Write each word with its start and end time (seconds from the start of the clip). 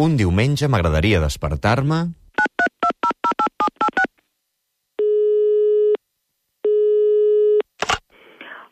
Un 0.00 0.14
diumenge 0.16 0.70
m'agradaria 0.72 1.18
despertar-me... 1.20 1.96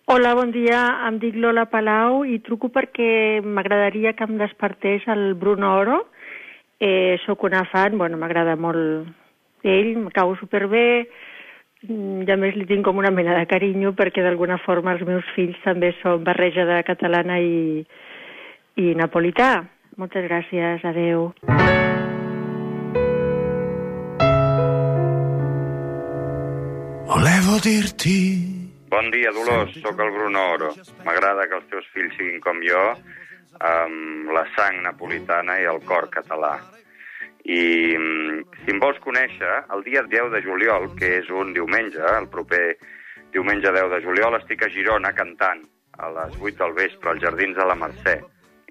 Hola, 0.09 0.31
bon 0.33 0.49
dia. 0.51 0.79
Em 1.05 1.19
dic 1.21 1.35
Lola 1.37 1.67
Palau 1.69 2.23
i 2.25 2.39
truco 2.41 2.71
perquè 2.73 3.43
m'agradaria 3.45 4.15
que 4.17 4.25
em 4.25 4.39
despertés 4.41 5.05
el 5.13 5.35
Bruno 5.35 5.75
Oro. 5.77 5.99
Eh, 6.81 7.19
soc 7.27 7.45
una 7.45 7.67
fan, 7.69 7.99
bueno, 8.01 8.17
m'agrada 8.17 8.55
molt 8.57 9.61
ell, 9.61 9.91
em 10.01 10.07
cau 10.17 10.33
superbé, 10.41 11.05
mm, 11.85 12.23
i 12.25 12.33
a 12.33 12.39
més 12.41 12.57
li 12.57 12.65
tinc 12.65 12.89
com 12.89 12.97
una 12.97 13.13
mena 13.13 13.37
de 13.37 13.45
carinyo 13.45 13.93
perquè 13.93 14.25
d'alguna 14.25 14.57
forma 14.65 14.97
els 14.97 15.05
meus 15.05 15.29
fills 15.37 15.61
també 15.69 15.93
són 16.01 16.25
barreja 16.25 16.65
de 16.65 16.81
catalana 16.89 17.37
i, 17.45 17.85
i 18.81 18.95
napolità. 18.97 19.69
Moltes 20.01 20.25
gràcies, 20.25 20.85
adeu. 20.89 21.27
Volevo 27.11 27.59
dirti 27.61 28.17
Bon 28.91 29.11
dia, 29.13 29.31
Dolors. 29.31 29.77
Sóc 29.83 30.01
el 30.01 30.11
Bruno 30.15 30.47
Oro. 30.55 30.71
M'agrada 31.05 31.45
que 31.51 31.59
els 31.59 31.69
teus 31.71 31.91
fills 31.93 32.17
siguin 32.17 32.41
com 32.41 32.63
jo, 32.65 32.81
amb 33.61 34.33
la 34.35 34.47
sang 34.57 34.81
napolitana 34.87 35.61
i 35.61 35.69
el 35.69 35.83
cor 35.85 36.09
català. 36.17 36.57
I 37.45 37.61
mm, 38.01 38.41
si 38.65 38.73
em 38.73 38.81
vols 38.81 38.99
conèixer, 39.05 39.53
el 39.77 39.85
dia 39.85 40.03
10 40.09 40.33
de 40.33 40.43
juliol, 40.49 40.91
que 40.97 41.13
és 41.21 41.31
un 41.31 41.53
diumenge, 41.53 42.03
el 42.17 42.33
proper 42.33 42.65
diumenge 43.37 43.69
10 43.69 43.95
de 43.95 44.03
juliol, 44.09 44.41
estic 44.41 44.65
a 44.65 44.73
Girona 44.73 45.13
cantant 45.13 45.63
a 46.01 46.11
les 46.17 46.37
8 46.41 46.57
del 46.65 46.79
vespre 46.85 47.13
als 47.13 47.23
Jardins 47.29 47.61
de 47.61 47.69
la 47.69 47.79
Mercè. 47.85 48.21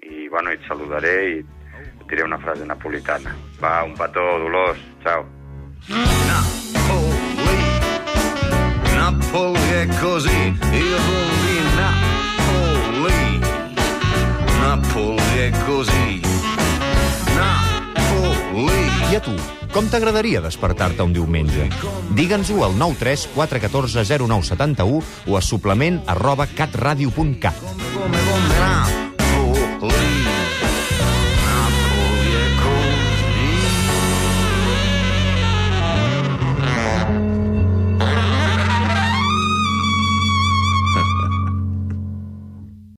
I, 0.02 0.28
bueno, 0.28 0.50
et 0.50 0.60
saludaré 0.66 1.28
i 1.28 1.38
et 1.40 1.46
diré 2.08 2.22
una 2.24 2.38
frase 2.38 2.64
napolitana. 2.64 3.34
Va, 3.60 3.82
un 3.84 3.94
petó, 3.94 4.38
Dolors. 4.40 4.78
Ciao. 5.02 5.26
Napoli. 6.28 7.58
Napoli 8.94 9.70
è 9.70 9.86
così, 10.00 10.56
io 10.72 10.98
sono 10.98 11.34
di 11.44 11.60
Napoli. 11.76 13.38
Napoli 14.60 15.38
è 15.38 15.50
così. 15.66 16.20
Napoli. 17.34 18.88
I 19.10 19.14
a 19.16 19.20
tu, 19.20 19.34
com 19.72 19.88
t'agradaria 19.88 20.40
despertar-te 20.40 21.02
un 21.02 21.12
diumenge? 21.12 21.68
Digue'ns-ho 22.08 22.64
al 22.64 22.74
93 22.74 23.28
414 23.34 24.24
0971 24.24 25.02
o 25.26 25.36
a 25.36 25.40
suplement 25.40 26.08
arroba 26.08 26.46
catradio.cat. 26.46 29.09
Leave 29.82 30.39